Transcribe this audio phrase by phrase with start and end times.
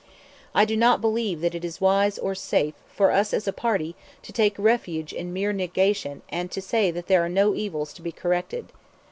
[0.55, 3.95] I do not believe that it is wise or safe for us as a party
[4.23, 8.01] to take refuge in mere negation and to say that there are no evils to
[8.01, 8.71] be corrected.